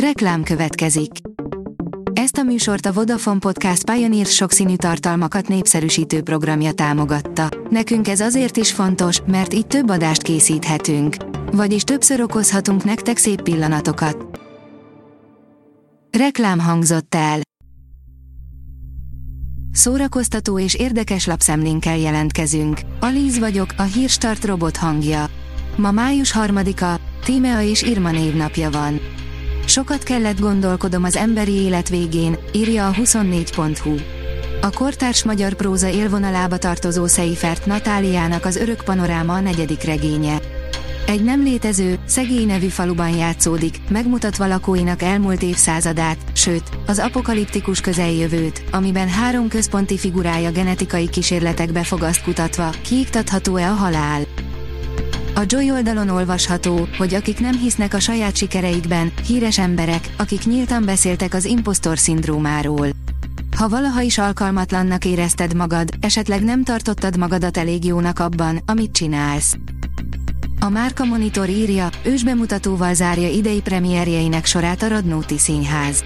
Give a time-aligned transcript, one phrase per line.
[0.00, 1.10] Reklám következik.
[2.12, 7.48] Ezt a műsort a Vodafone Podcast Pioneer sokszínű tartalmakat népszerűsítő programja támogatta.
[7.70, 11.16] Nekünk ez azért is fontos, mert így több adást készíthetünk.
[11.52, 14.40] Vagyis többször okozhatunk nektek szép pillanatokat.
[16.18, 17.40] Reklám hangzott el.
[19.72, 22.80] Szórakoztató és érdekes lapszemlénkkel jelentkezünk.
[23.00, 25.26] Alíz vagyok, a hírstart robot hangja.
[25.76, 29.00] Ma május harmadika, Tímea és Irma névnapja van.
[29.66, 33.94] Sokat kellett gondolkodom az emberi élet végén, írja a 24.hu.
[34.60, 40.40] A kortárs magyar próza élvonalába tartozó Seifert Natáliának az Örök Panoráma a negyedik regénye.
[41.06, 48.62] Egy nem létező, szegény nevű faluban játszódik, megmutatva lakóinak elmúlt évszázadát, sőt, az apokaliptikus közeljövőt,
[48.70, 54.22] amiben három központi figurája genetikai kísérletekbe fogaszt kutatva, kiiktatható-e a halál.
[55.36, 60.84] A Joy oldalon olvasható, hogy akik nem hisznek a saját sikereikben, híres emberek, akik nyíltan
[60.84, 62.88] beszéltek az impostor szindrómáról.
[63.56, 69.56] Ha valaha is alkalmatlannak érezted magad, esetleg nem tartottad magadat elég jónak abban, amit csinálsz.
[70.60, 76.04] A Márka Monitor írja, ősbemutatóval zárja idei premierjeinek sorát a Radnóti Színház.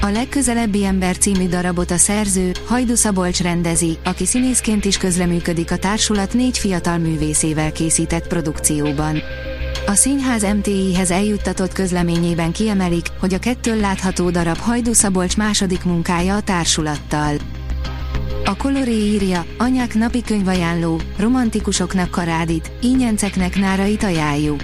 [0.00, 5.76] A legközelebbi ember című darabot a szerző, Hajdu Szabolcs rendezi, aki színészként is közleműködik a
[5.76, 9.22] társulat négy fiatal művészével készített produkcióban.
[9.86, 16.36] A színház MTI-hez eljuttatott közleményében kiemelik, hogy a kettől látható darab Hajdu Szabolcs második munkája
[16.36, 17.34] a társulattal.
[18.44, 24.62] A Coloré írja, anyák napi könyvajánló, romantikusoknak karádit, ínyenceknek nárait ajánljuk.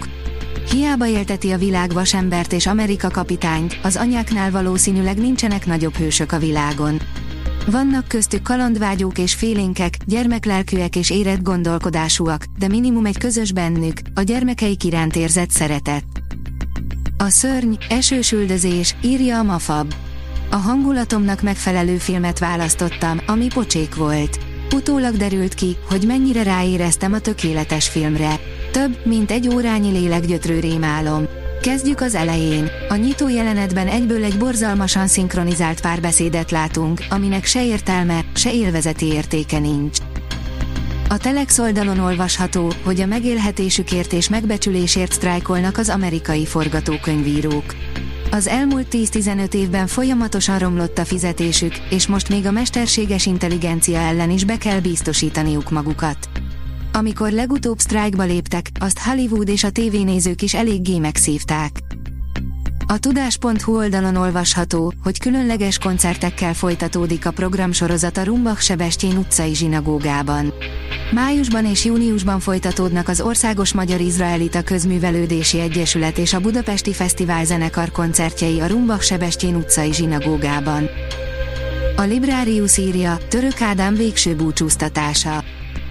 [0.70, 6.38] Hiába élteti a világ vasembert és Amerika kapitányt, az anyáknál valószínűleg nincsenek nagyobb hősök a
[6.38, 7.00] világon.
[7.66, 14.22] Vannak köztük kalandvágyók és félénkek, gyermeklelkűek és érett gondolkodásúak, de minimum egy közös bennük, a
[14.22, 16.04] gyermekeik iránt érzett szeretet.
[17.18, 19.94] A szörny, esős üldözés, írja a Mafab.
[20.50, 24.38] A hangulatomnak megfelelő filmet választottam, ami pocsék volt.
[24.74, 28.40] Utólag derült ki, hogy mennyire ráéreztem a tökéletes filmre.
[28.72, 31.26] Több, mint egy órányi léleggyötrő rémálom.
[31.62, 32.70] Kezdjük az elején.
[32.88, 39.58] A nyitó jelenetben egyből egy borzalmasan szinkronizált párbeszédet látunk, aminek se értelme, se élvezeti értéke
[39.58, 39.98] nincs.
[41.08, 47.74] A Telex oldalon olvasható, hogy a megélhetésükért és megbecsülésért sztrájkolnak az amerikai forgatókönyvírók.
[48.34, 54.30] Az elmúlt 10-15 évben folyamatosan romlott a fizetésük, és most még a mesterséges intelligencia ellen
[54.30, 56.28] is be kell biztosítaniuk magukat.
[56.92, 61.70] Amikor legutóbb sztrájkba léptek, azt Hollywood és a tévénézők is eléggé megszívták.
[62.86, 70.52] A tudás.hu oldalon olvasható, hogy különleges koncertekkel folytatódik a programsorozat a Rumbach Sebestyén utcai zsinagógában.
[71.14, 77.90] Májusban és júniusban folytatódnak az Országos Magyar Izraelita Közművelődési Egyesület és a Budapesti Fesztivál zenekar
[77.90, 80.88] koncertjei a Rumbach Sebestyén utcai zsinagógában.
[81.96, 85.44] A Librarius írja, Török Ádám végső búcsúztatása.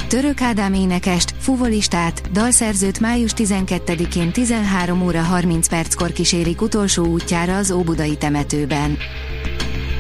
[0.08, 7.72] Török Ádám énekest, fuvolistát, dalszerzőt május 12-én 13 óra 30 perckor kísérik utolsó útjára az
[7.72, 8.98] Óbudai temetőben.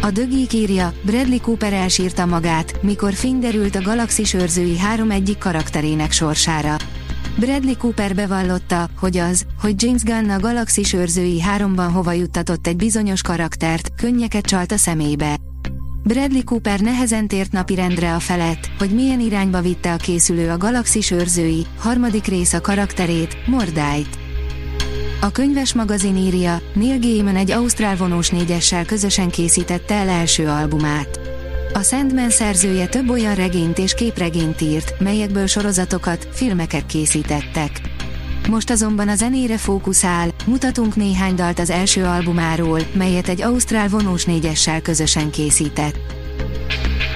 [0.03, 6.12] A dögik írja, Bradley Cooper elsírta magát, mikor derült a galaxis őrzői három egyik karakterének
[6.12, 6.75] sorsára.
[7.38, 12.75] Bradley Cooper bevallotta, hogy az, hogy James Gunn a galaxis őrzői háromban hova juttatott egy
[12.75, 15.38] bizonyos karaktert, könnyeket csalt a szemébe.
[16.03, 21.12] Bradley Cooper nehezen tért napirendre a felett, hogy milyen irányba vitte a készülő a galaxis
[21.12, 24.22] őrzői, harmadik rész a karakterét, Mordájt.
[25.23, 31.19] A könyves magazin írja, Neil Gaiman egy ausztrál vonós négyessel közösen készítette el első albumát.
[31.73, 37.81] A Sandman szerzője több olyan regényt és képregényt írt, melyekből sorozatokat, filmeket készítettek.
[38.50, 44.25] Most azonban a zenére fókuszál, mutatunk néhány dalt az első albumáról, melyet egy ausztrál vonós
[44.25, 45.95] négyessel közösen készített.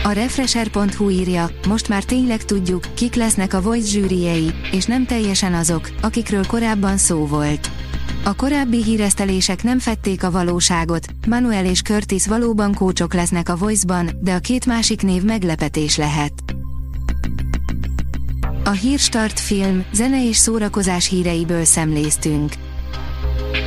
[0.03, 5.53] A Refresher.hu írja, most már tényleg tudjuk, kik lesznek a Voice zsűriei, és nem teljesen
[5.53, 7.69] azok, akikről korábban szó volt.
[8.27, 14.09] A korábbi híresztelések nem fették a valóságot, Manuel és Curtis valóban kócsok lesznek a Voice-ban,
[14.21, 16.33] de a két másik név meglepetés lehet.
[18.63, 22.53] A Hírstart film, zene és szórakozás híreiből szemléztünk.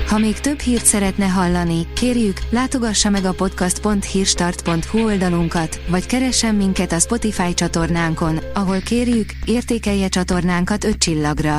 [0.09, 6.93] Ha még több hírt szeretne hallani, kérjük, látogassa meg a podcast.hírstart.hu oldalunkat, vagy keressen minket
[6.93, 11.59] a Spotify csatornánkon, ahol kérjük, értékelje csatornánkat 5 csillagra.